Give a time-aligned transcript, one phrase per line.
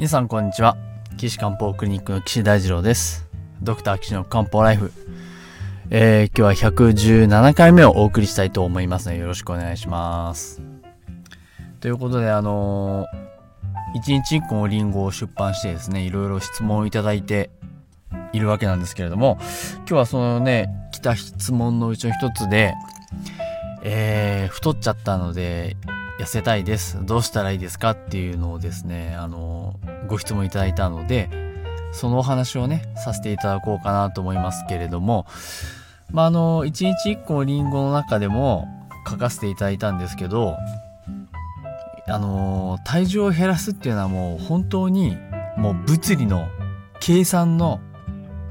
[0.00, 0.78] 皆さんこんにちは。
[1.18, 3.28] 岸漢方クリニックの岸大二郎です。
[3.60, 4.94] ドクター岸の漢方ライフ。
[5.90, 10.62] えー、今日は117回目をお送りしたいと思いますの、でよろしくお願いします。
[11.80, 17.50] ということであのー、1日1個のリンゴを出版してですねいろいろ質問をいただいて
[18.32, 19.36] いるわけなんですけれども
[19.80, 22.72] 今日はそのね来た質問のうちの一つで
[23.82, 25.76] えー、太っちゃったので
[26.20, 26.98] 痩せたいです。
[27.06, 29.74] どうしたらいいですかっていうのをですね、あの、
[30.06, 31.30] ご質問いただいたので、
[31.92, 35.24] そのお話をね、させていただこうかなと思いますけれども、
[36.10, 38.68] まあ、あの、一日一個のリンゴの中でも
[39.08, 40.58] 書かせていただいたんですけど、
[42.06, 45.16] あの、体重を減らすっていうのはもう本当に
[45.56, 46.48] もう物理の
[47.00, 47.80] 計算の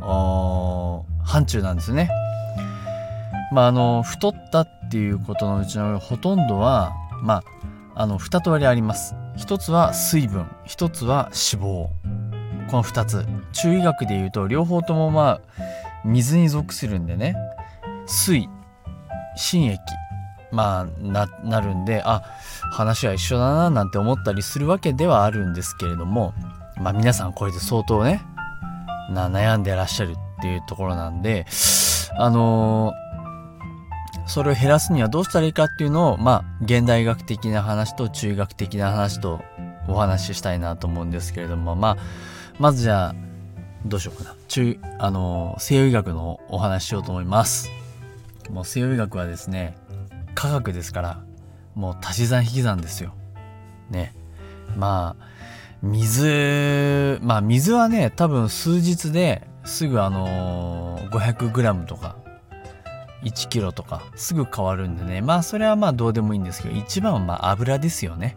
[0.02, 2.10] 範疇なんですね。
[3.54, 7.43] まあ、あの、太ったっていうことのうちのほとんどは、まあ、
[8.00, 9.14] あの2通りあります。
[9.36, 11.90] 一つは水分一つは脂肪。
[12.72, 13.28] この2つ。
[13.52, 15.42] 中医学でいうと両方ともまあ
[16.05, 17.36] 水に属するんでね。
[18.08, 18.48] 水
[19.36, 19.80] 心液。
[20.54, 22.24] まあななるんであ
[22.72, 26.34] 話は一緒だななんて思ったりするわけではあるんですけれども
[26.77, 28.24] まあ皆さんこれで相当ね
[29.12, 31.46] 悩んでらっしゃるっていうところなんで
[32.18, 33.09] あのー
[34.30, 39.41] それを減らすにはどうしたらいいかっていうのを、まあ、現代学的な話と中学的な話と
[39.88, 41.98] お話ししたいなと思うんですけれども、まあ、
[42.60, 43.16] まずじゃあ、
[43.86, 44.36] どうしようかな。
[44.48, 47.71] 中、あの、西洋医学のお話ししようと思います。
[48.52, 49.76] もう西洋医学はですね、
[50.36, 51.24] 科学ですから、
[51.74, 53.16] もう足し算引き算ですよ。
[53.90, 54.14] ね。
[54.77, 55.26] まあ、
[55.82, 62.16] 水、まあ水はね、多分数日ですぐあのー、500g とか
[63.23, 65.22] 1キロとかすぐ変わるんでね。
[65.22, 68.35] まあそれはまあどうでもいいんですけど一番はまあ油ですよね。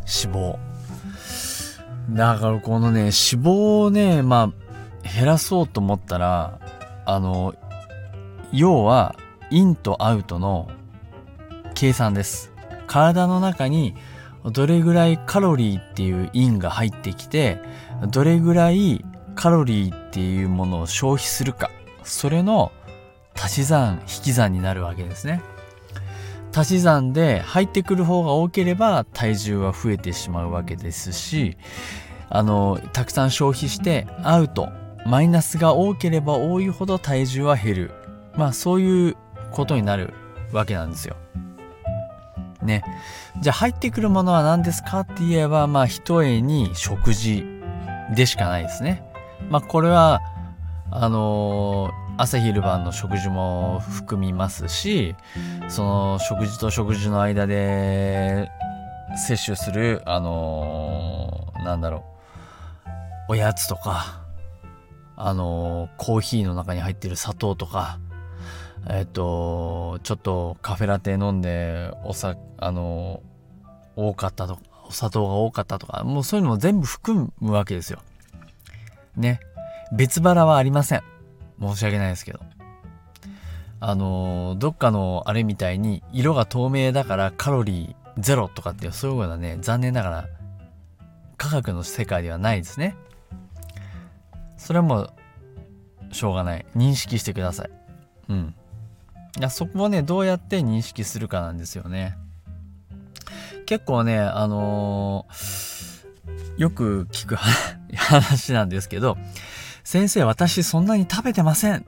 [0.00, 0.58] 脂肪。
[2.10, 4.52] だからこのね脂肪をねま
[5.04, 6.58] あ減らそうと思ったら
[7.06, 7.54] あの
[8.52, 9.16] 要は
[9.50, 10.68] インとアウトの
[11.74, 12.52] 計算です。
[12.86, 13.94] 体の中に
[14.52, 17.60] どれぐらいカロリーっていうインが入ってきて
[18.10, 19.04] どれぐらい
[19.34, 21.70] カロリーっていうものを消費するか。
[22.02, 22.72] それの
[23.44, 25.42] 足し算引き算になるわけですね。
[26.56, 31.56] 足し算で入ってくる方が多ければ体重は増えてしまうわけですし
[32.30, 34.68] あのたくさん消費してアウト
[35.04, 37.90] マイナスが多ければ多いほど体重は減る。
[38.34, 39.16] まあそういう
[39.52, 40.14] ことになる
[40.52, 41.16] わけなんですよ。
[42.62, 42.82] ね。
[43.42, 47.44] じゃあ入ってくるものは何ですかって言えばまあ一重に食事
[48.14, 49.04] でしかないですね。
[49.50, 50.22] まあこれは
[50.90, 55.16] あのー朝昼晩の食事も含みますし
[55.68, 58.50] その食事と食事の間で
[59.26, 62.04] 摂取するあのー、なんだろ
[63.28, 64.22] うおやつとか
[65.16, 67.98] あのー、コーヒーの中に入ってる砂糖とか
[68.88, 73.22] えっ、とちょっとカフェラテ飲んでおさあの、
[73.96, 78.00] 多かったとかお砂糖が多かったとかもうそういうのも全部含むわけですよ。
[79.16, 79.40] ね。
[79.92, 81.13] 別腹はありません。
[81.60, 82.40] 申し訳ないですけど。
[83.80, 90.28] あのー、どっかのあれみたいに色が透明だからカロリーゼロとかっていうそういうことはね、残念ながら
[91.36, 92.96] 科学の世界ではないですね。
[94.56, 95.12] それはもう
[96.12, 96.64] しょうがない。
[96.74, 97.70] 認識してください。
[98.30, 98.54] うん。
[99.38, 102.16] いやそこをね、どうやって認識するかなんですよね。
[103.66, 106.04] 結構ね、あのー、
[106.56, 109.18] よく聞く話なんですけど、
[109.84, 111.82] 先生私そんなに食べてませんっ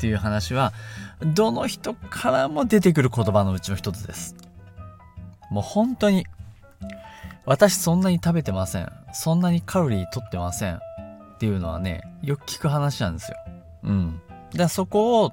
[0.00, 0.72] ていう話は
[1.34, 4.34] どの人からも出てくる言葉のうちの一つです。
[5.50, 6.26] もう本当に
[7.44, 8.90] 私そんなに食べてません。
[9.12, 10.80] そんなにカロリー取ってませんっ
[11.38, 13.36] ていうのはねよく聞く話なんですよ。
[13.84, 14.20] うん。
[14.52, 15.32] でそこを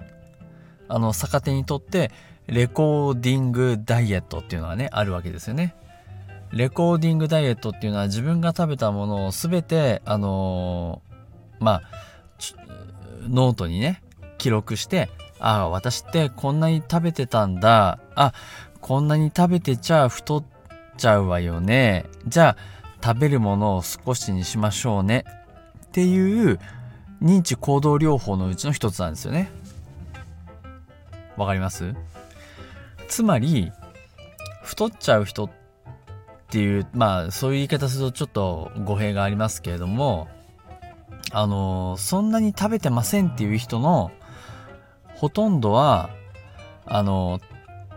[0.87, 2.11] あの逆手にとって
[2.47, 5.75] レコーディングダイエットっていうのはねあるわけですよね。
[6.51, 11.98] レコーディングダイエットっていうのは自分が食べたものを全てあのー、まあ
[13.29, 14.01] ノートにね
[14.37, 15.09] 記録して
[15.39, 17.99] ああ私ってこんなに食べてたんだ。
[18.15, 18.33] あ
[18.81, 20.43] こんなに食べてちゃ太っ
[20.97, 22.05] ちゃうわよね。
[22.27, 22.57] じゃあ
[23.01, 25.23] 食べるものを少しにしましょうね。
[25.85, 26.59] っていう
[27.21, 29.49] 認知行動療法のうちの一つなんですよね。
[31.37, 31.93] わかります？
[33.07, 33.71] つまり
[34.63, 35.49] 太っちゃう人っ
[36.49, 40.27] ていうまあそういう言い方するとちょっと語弊がありますけれども
[41.31, 44.11] あのそんなに食べてませんっていう人の
[45.15, 46.09] ほとんどは
[46.85, 47.39] あの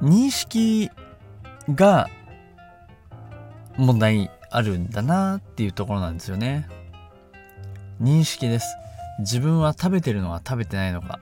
[0.00, 0.90] 認識
[1.74, 2.08] が
[3.76, 6.68] 問題あるんだなっていうところなんですよね。
[8.00, 8.66] 認識です。
[9.20, 11.20] 自分は食べてるのか食べてないのか。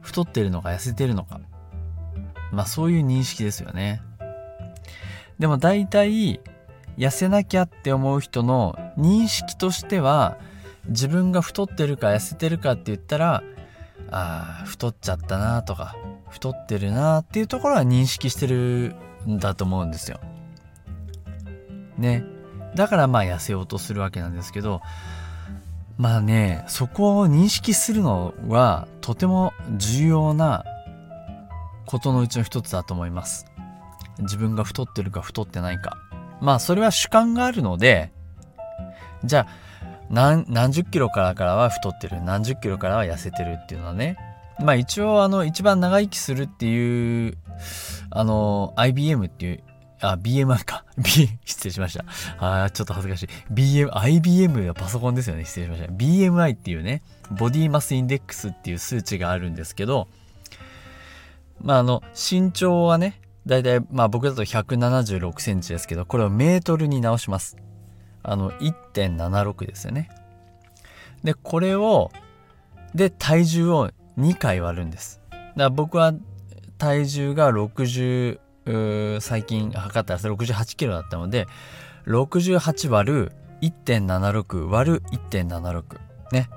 [0.00, 1.40] 太ってるのか痩せてるのか。
[2.50, 4.02] まあそういう認識ですよね。
[5.38, 6.40] でも大体
[6.98, 10.36] 痩せなきゃって思う人の認識としては
[10.88, 13.42] 自分が太ってるか痩せてるかって言ったら
[14.10, 15.96] ああ太っちゃったなとか
[16.30, 18.94] 太ってるなっていうところは認識してる
[19.26, 20.20] んだと思うんですよ。
[21.96, 22.24] ね。
[22.74, 24.82] だからまあ痩せようとするわけなんですけど
[25.96, 30.64] まあねそこを認識するのはとても重要な
[31.86, 33.46] ことのうちの一つだと思います。
[34.20, 35.96] 自分が太ってるか太ってないか。
[36.40, 38.12] まあそれは主観があるので
[39.24, 39.67] じゃあ
[40.10, 44.16] 何何十キロからからは太ってる何十キロからは痩せてるっていうのはね
[44.60, 47.38] まあ一応あの一番長生きするっていう
[48.10, 49.62] あの IBM っていう
[50.00, 50.84] あ、BMI か。
[50.96, 52.04] B、失礼しました。
[52.38, 53.28] あちょっと恥ずかしい。
[53.52, 55.44] BM、IBM はパソコンですよね。
[55.44, 55.92] 失礼しました。
[55.92, 57.02] BMI っていうね、
[57.32, 60.08] ボディマスインデックスっていう数値があるんですけど、
[61.60, 67.56] まああの、身長はね、だいたいまあ僕だと176センチですけど、これをメートルに直します。
[68.22, 70.10] あの、1.76ですよね。
[71.24, 72.10] で、これを、
[72.94, 75.20] で、体重を2回割るんです。
[75.30, 76.12] だから僕は
[76.78, 78.38] 体重が60、
[79.20, 81.46] 最近測ったら68キロだったので、
[82.06, 83.32] 68割る
[83.62, 85.98] 1.76割る1.76
[86.32, 86.48] ね。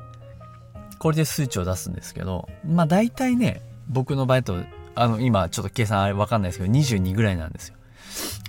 [1.00, 4.58] これで数値を出すんですけど、まあ大体ね、僕の場合と、
[4.94, 7.76] あの、今ちょっと計算あれわかんないですけど、22ぐらいなんですよ。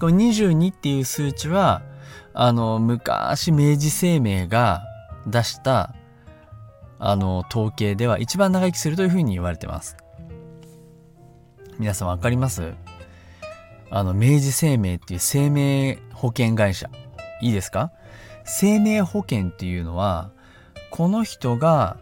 [0.00, 1.82] これ22っていう数値は、
[2.34, 4.82] あの、昔明治生命が
[5.26, 5.94] 出した、
[6.98, 9.96] あの、統計では一番長生きするというふうに言われてます。
[11.78, 12.74] 皆さんわかります？
[13.90, 16.88] あの、明治生命っていう生命保険会社。
[17.40, 17.92] いいですか？
[18.44, 20.30] 生命保険っていうのは、
[20.90, 21.96] この人が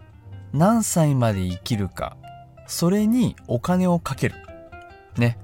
[0.52, 2.16] 何歳まで生きるか、
[2.66, 4.34] それにお金をかける。
[5.16, 5.38] ね。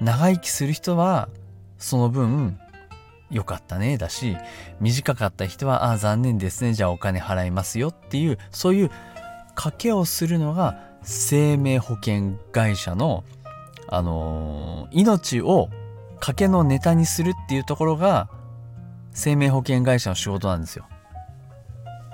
[0.00, 1.28] 長生きする人は、
[1.78, 2.58] その分、
[3.34, 4.36] 良かったね、だし、
[4.80, 8.90] 短かった人は、ああ、残念ですね、じゃあお金払いますよっていう、そういう
[9.56, 13.24] 賭けをするのが生命保険会社の、
[13.88, 15.68] あのー、命を
[16.20, 18.30] 賭けのネタにするっていうところが
[19.12, 20.86] 生命保険会社の仕事なんですよ。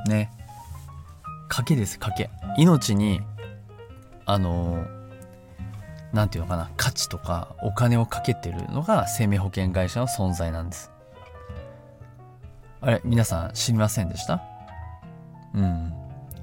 [0.09, 0.31] ね。
[1.51, 2.31] 賭けです、賭け。
[2.57, 3.21] 命に、
[4.25, 4.87] あの
[6.13, 10.91] 何て言うのかな、価値とかお金をかけてるのが生命保険会社の存在なんです。
[12.81, 14.43] あれ、皆さん知りませんでした？
[15.55, 15.93] うん。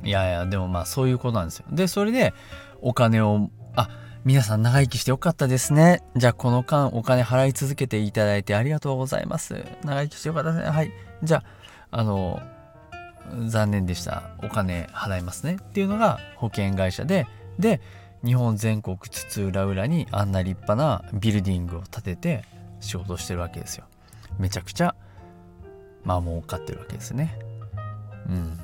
[0.04, 1.66] いやいや、でもまあそういうことなんですよ。
[1.72, 2.34] で、それで
[2.82, 3.90] お金を、あ、
[4.24, 6.04] 皆さん長生きしてよかったですね。
[6.16, 9.64] じゃあこの間お金払い続けていただいてありがとうございます。
[9.84, 10.70] 長生きしてよかったですね。
[10.70, 10.92] はい。
[11.24, 11.44] じゃ
[11.92, 12.42] あ、あの、
[13.48, 14.32] 残念でした。
[14.44, 15.58] お金払いますね。
[15.62, 17.26] っていうのが保険会社で、
[17.58, 17.82] で、
[18.24, 22.44] 日本全国津々浦々にあんな立派なビルディングを建てて
[22.80, 23.86] 仕事してるわけですよ。
[24.40, 24.96] めちゃくちゃ、
[26.08, 27.38] まあ儲かってるわけですね。
[28.30, 28.58] うん。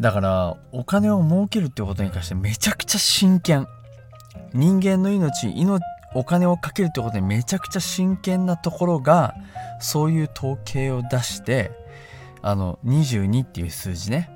[0.00, 3.66] だからお金を儲けるってことに関してめちゃくちゃ真剣
[4.52, 5.80] 人間の命命
[6.14, 9.34] お金をかけるってことにめちゃくちゃ真剣なところが
[9.80, 11.70] そういう統計を出して
[12.42, 14.28] あの22っていう数字ね、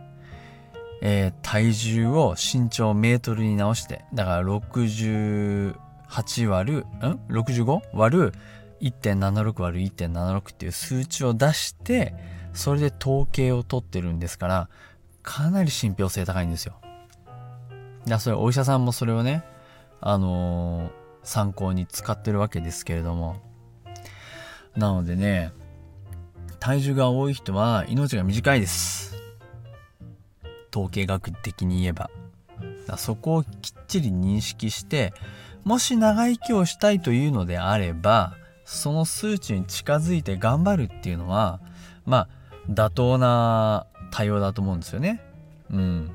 [1.03, 5.75] えー、体重を身長メートルに直してだから68
[6.47, 6.85] 割るん
[7.29, 7.83] ？65?
[7.93, 8.33] 割る
[8.81, 12.15] 1.76割る1.76っていう数値を出して
[12.53, 14.69] それで統計を取ってるんですから
[15.23, 16.81] かなり信憑性高いんですよ。
[18.07, 19.45] だそれお医者さんもそれをね、
[20.01, 20.91] あのー、
[21.23, 23.37] 参考に使ってるわけですけれども。
[24.77, 25.53] なのでね、
[26.59, 29.17] 体重が多い人は命が短いです。
[30.75, 32.11] 統計学的に言えば。
[32.87, 33.51] だそこをきっ
[33.87, 35.13] ちり認識して、
[35.65, 38.37] もし長生きをしたいというのであれば、
[38.71, 41.61] その数値に近づいて頑張るっていうのは、
[42.07, 42.29] まあ、
[42.71, 45.21] 妥当な対応だと思うんですよね。
[45.71, 46.11] うん。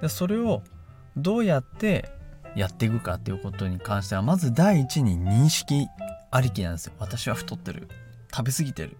[0.00, 0.62] でそれを
[1.16, 2.08] どうやって
[2.54, 5.88] やっていくかっていうことに関してはまず第一に認識
[6.30, 6.92] ありきなんですよ。
[7.00, 7.88] 私は太ってる。
[8.32, 8.96] 食べ過ぎてる。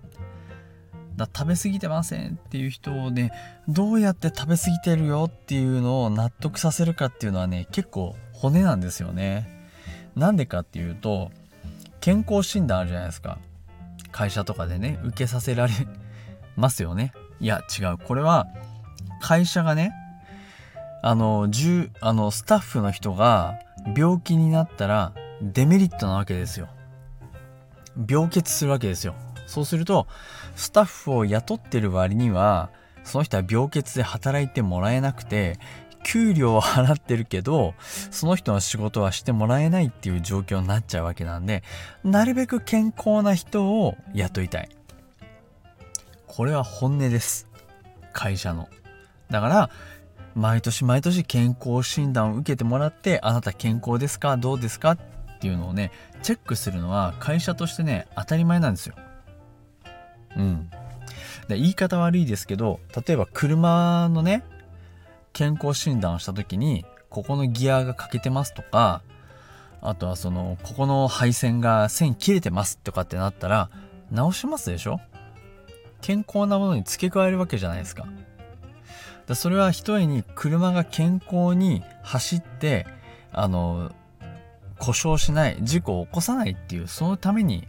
[1.14, 3.30] だ食べ過ぎてませんっていう人をね
[3.68, 9.70] どうやって食べ過ぎてるよっていうのを納得させるかっていうのはね結構骨なんですよね。
[10.16, 11.30] なんでかっていうと
[12.06, 13.40] 健康診断あるじゃないですか。
[14.12, 15.72] 会社とかでね受けさせられ
[16.54, 17.12] ますよね。
[17.40, 18.46] いや違うこれは
[19.20, 19.92] 会社がね
[21.02, 23.58] あの10あのスタッフの人が
[23.96, 26.68] 病気になったらデメリットなわけですよ
[28.08, 29.16] 病欠するわけですよ
[29.48, 30.06] そうすると
[30.54, 32.70] スタッフを雇ってる割には
[33.02, 35.58] その人は病欠で働いてもらえなくて
[36.08, 37.74] 給料は払ってるけど
[38.12, 41.64] その人の仕事はしてもらえないっていう状況になっちゃうわけなんで
[42.04, 44.68] なるべく健康な人を雇いたい。
[46.28, 47.48] これは本音です。
[48.12, 48.68] 会社の。
[49.30, 49.70] だから
[50.36, 54.36] 毎年毎年健康診断を受けてもらってあなた健康ですか？
[54.36, 54.92] どうですか？
[54.92, 54.98] っ
[55.40, 55.90] ていうのをね
[56.22, 58.94] チェックするのは会社としてね当たり前なんですよ。
[60.36, 60.70] うん。
[61.48, 64.44] で言い方悪いですけど例えば車のね
[65.36, 69.02] 健康診断をした時にここのギアが欠けてますとか
[69.82, 73.68] あとはそのここの配線が線切れてますとかってなったら
[74.10, 74.98] 直しますでしょ？
[76.00, 78.06] 健康なものに付け加えるわけじゃないですか。
[79.26, 82.86] だそれはひとえに車が健康に走って
[83.30, 83.92] あの
[84.78, 87.68] 故障しない事故を起こさないっていうそのために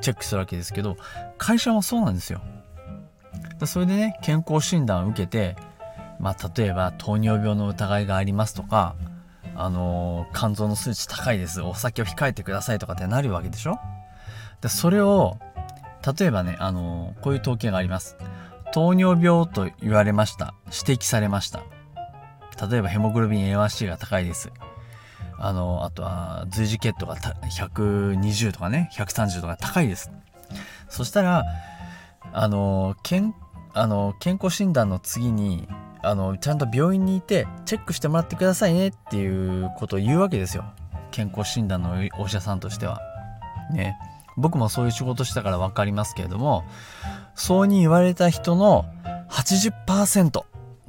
[0.00, 0.96] チェックするわけですけど
[1.38, 2.40] 会社もそうなんですよ。
[3.64, 5.56] それでね健康診断を受けて
[6.18, 8.96] まあ例えば糖尿病の疑いがありますとか
[9.54, 11.62] あの肝臓の数値高いです。
[11.62, 13.78] お酒を控えてくださいとかってなるわけでしょ？
[14.60, 15.38] でそれを
[16.18, 18.16] 例えばねあのこういう統計があります。
[18.72, 20.54] 糖尿病と言われました。
[20.66, 21.62] 指摘されました。
[22.68, 24.50] 例えばヘモグロビン A1C が高いです。
[25.38, 30.10] あのあとは随時血糖が120とかね130とか高いです。
[30.88, 31.44] そしたら
[32.32, 33.34] あの健
[33.74, 35.68] あの健康診断の次に
[36.06, 40.64] あのちゃんと病院にいてチェックしてもらってくださいねっていうことを言うわけですよ。
[41.10, 43.00] 健康診断のお医者さんとしては。
[43.72, 43.96] ね。
[44.38, 46.64] 僕もそういう仕事したから分かりますけれども
[47.34, 48.84] そうに言われた人の
[49.30, 50.44] 80%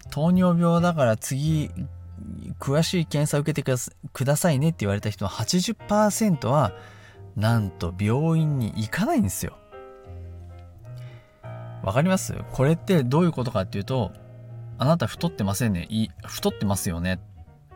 [0.09, 1.71] 糖尿病だから次
[2.59, 3.77] 詳しい検査を受けて
[4.12, 6.74] くださいねって言われた人の80%は
[7.38, 9.57] なんと病院に行かないんですよ。
[11.83, 12.36] わかります？
[12.51, 14.12] これってどういうことかっていうと
[14.77, 15.88] あなた太ってませんね。
[15.89, 17.19] い太ってますよね。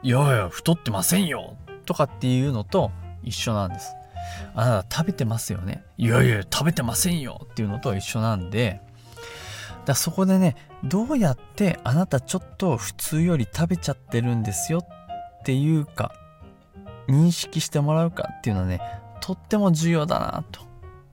[0.03, 1.55] いやいや太ってませんよ。
[1.85, 2.91] とかっていうのと
[3.23, 3.93] 一緒なんです。
[4.55, 5.83] あなた食べてますよね。
[5.97, 7.47] いやいや食べてませんよ。
[7.51, 8.81] っていうのと一緒なんで。
[9.85, 14.79] だそこでねどうやってあなたちょっと普通より食べちゃってるんですよ？
[14.79, 16.13] っていうか
[17.07, 18.79] 認識してもらうかっていうのはね
[19.21, 20.61] とっても重要だなと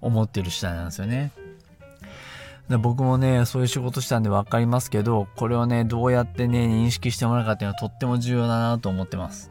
[0.02, 1.32] 思ってる次第なんですよね。
[2.76, 9.50] 僕もねそういう仕事したんで分かりますけどこれをねどうやってね認識してもらうかっていうのはとっても重要だなと思ってます。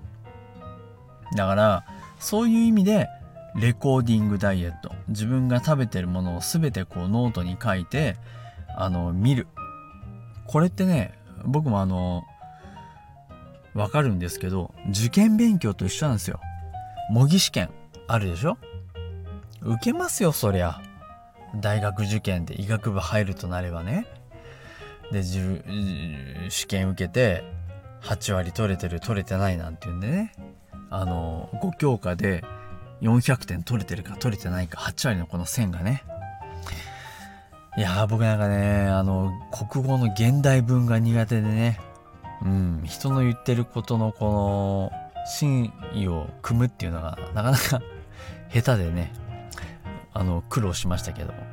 [1.36, 1.84] だから
[2.20, 3.10] そういう意味で
[3.56, 4.92] レコーディングダイエット。
[5.08, 8.18] 自分が食べてるものを全てこうノートに書いて
[8.76, 9.48] あの見る。
[10.46, 12.24] これってね僕もあの
[13.74, 16.40] わかるんですけど受験勉強と一緒なんですよ。
[17.10, 17.70] 模擬試験
[18.08, 18.58] あるでしょ？
[19.62, 20.82] 受けますよそりゃ。
[21.60, 24.06] 大学受験で医学部入るとなればね。
[25.12, 25.24] で
[26.50, 27.44] 試験受けて
[28.02, 30.34] 8割取れてる取れてないなんていうんでね。
[30.90, 32.44] あの5教科で
[33.02, 36.04] 400点取れてるか取れてないか8割のこの線がね。
[37.78, 39.32] いや僕なんかねあの
[39.70, 41.80] 国語の現代文が苦手でね。
[42.44, 44.92] うん人の言ってることのこの
[45.26, 47.82] 真意を組むっていうのがなかなか
[48.54, 49.14] 下手でね。
[50.14, 51.47] あの苦労しましたけども。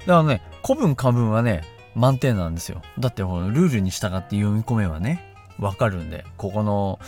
[0.00, 1.62] だからね古文漢文はね
[1.94, 2.82] 満点なんですよ。
[2.98, 6.98] だってルールに従って読み込めばねわかるんでここの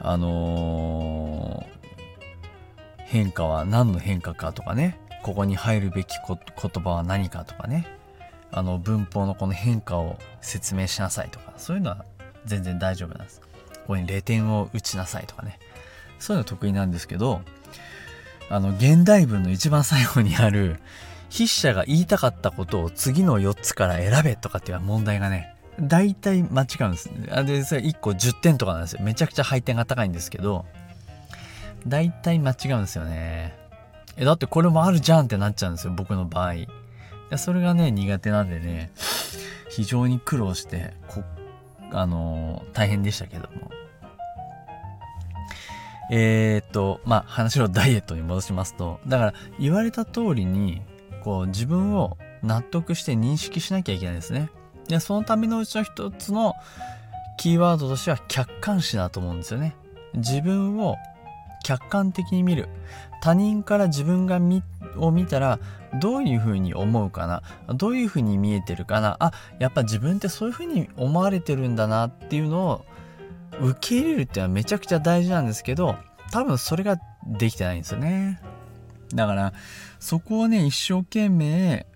[0.00, 1.82] あのー
[3.12, 6.38] 変化は何の変化かとかねここに入るべき言
[6.82, 7.86] 葉は何かとかね
[8.50, 12.06] あの文法のこの変化を説明しなさいとかそういうのは
[12.46, 13.40] 全然大丈夫なんです。
[13.40, 15.58] ここに0点を打ちなさいとかね。
[16.18, 17.42] そういうの得意なんですけど
[18.48, 20.80] あの現代文の一番最後にある
[21.32, 27.10] 筆者が言いたかったことを次の4つから選べとかっていう問題がね大体間違うんです。
[27.30, 29.00] あで、それ1個10点とかなんですよ。
[29.02, 30.66] めちゃくちゃ配点が高いんですけど、
[31.86, 33.56] 大体間違うんですよね。
[34.16, 36.54] え、だってこれもあるじゃんってなっちゃうんですよ、僕の場合。
[37.38, 38.90] それがね、苦手なんでね、
[39.70, 41.22] 非常に苦労して、こ
[41.92, 43.70] あのー、大変でしたけども。
[46.10, 50.82] えー、っと、まあ、話をダイエットに戻しますと、だから言われた通りに、
[51.22, 54.50] こう、自分を納得して認識しなきゃいけないですね。
[54.88, 56.54] で、そのためのうちの一つの
[57.38, 59.76] キーワードとしては客観視だと思うんですよね。
[60.14, 60.96] 自分を
[61.62, 62.68] 客観的に見る
[63.20, 64.62] 他人から自分が見
[64.96, 65.58] を見たら
[66.00, 67.42] どういうふうに思うかな
[67.74, 72.84] どういうふうに見えてるかなあやっぱ自分ってそういうふうに思われてるんだなっていうのを
[73.60, 75.96] 受け入れるっていうのはめちゃくちゃ大事なんですけど
[76.30, 78.40] 多分それができてないんですよね
[79.14, 79.52] だから
[80.00, 81.86] そこをね一生懸命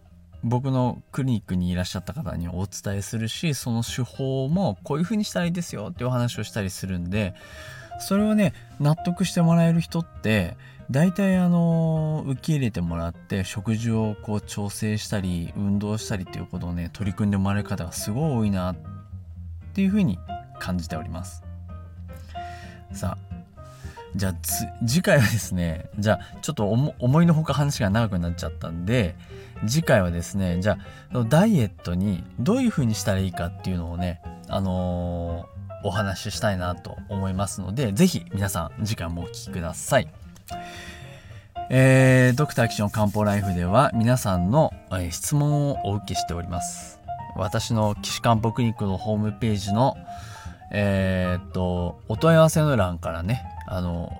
[0.42, 7.34] 僕のクリニックにいらっしゃった方にお伝えするしその手法もこういう風にしたらいいですよってお話をしたりするんで
[7.98, 10.56] それをね納得してもらえる人って
[10.90, 18.76] 大体あの受け入れてもらって食事をこう調整したり運動したりっていうことをね取り組んでもらえる方がすごい多いなっ
[19.74, 20.18] ていう風に
[20.60, 21.42] 感じております。
[22.92, 23.25] さあ
[24.16, 24.34] じゃあ
[24.86, 29.14] 次回はですねじゃあちょっと思いのほか話が長くなっちゃったんで
[29.66, 30.78] 次回はですねじゃ
[31.12, 40.08] あダイエットにどういう風にしたらいいかっていうのをねあのー、お話ししたいなと思いますので是非皆さん次回もお聴きください。
[41.68, 47.00] えー、ドクターキション漢方ライフでは皆さんの、えー、質問をお受けしております。
[47.34, 49.96] 私の岸漢方クリニックのホームページの
[50.72, 54.12] えー、っとお問い合わせの欄からねあの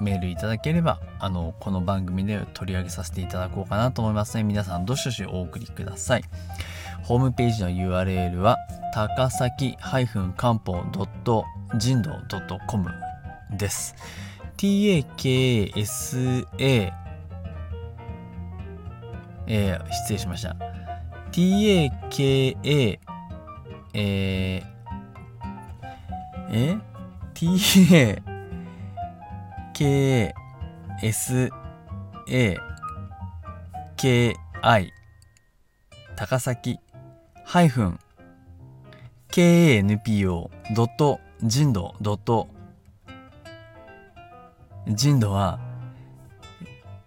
[0.00, 6.24] メールいただければあのこの番組で取り上げさせていただこうかなと思いますの、で皆さんどしどしお送りください。
[7.02, 8.58] ホームページの URL は
[8.94, 9.76] 高崎
[10.36, 10.84] 漢方
[11.76, 12.12] 人道
[12.68, 12.90] .com
[13.56, 13.94] です。
[14.56, 15.04] taksa
[19.50, 20.54] えー、失礼しました。
[21.32, 22.98] taka
[23.94, 24.77] えー、
[26.50, 26.76] え
[27.34, 28.22] ?ta
[29.74, 30.34] k
[31.02, 31.50] s
[32.28, 32.56] a
[33.96, 34.92] k i
[36.16, 36.78] 高崎
[37.44, 37.98] ハイフン
[39.30, 42.48] kanpo ドット人道ドット
[44.88, 45.60] 人道は